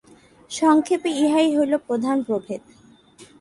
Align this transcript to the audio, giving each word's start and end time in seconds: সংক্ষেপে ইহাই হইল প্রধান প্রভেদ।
সংক্ষেপে 0.51 1.09
ইহাই 1.21 1.47
হইল 1.55 1.73
প্রধান 1.87 2.17
প্রভেদ। 2.27 2.61